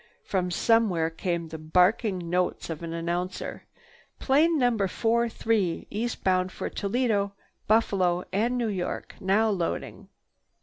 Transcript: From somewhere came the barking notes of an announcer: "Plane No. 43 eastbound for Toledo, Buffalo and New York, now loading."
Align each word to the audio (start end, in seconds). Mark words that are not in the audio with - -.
From 0.23 0.49
somewhere 0.49 1.11
came 1.11 1.49
the 1.49 1.59
barking 1.59 2.27
notes 2.27 2.71
of 2.71 2.81
an 2.81 2.91
announcer: 2.91 3.65
"Plane 4.17 4.57
No. 4.57 4.87
43 4.87 5.85
eastbound 5.91 6.51
for 6.51 6.71
Toledo, 6.71 7.33
Buffalo 7.67 8.23
and 8.33 8.57
New 8.57 8.67
York, 8.69 9.13
now 9.19 9.51
loading." 9.51 10.09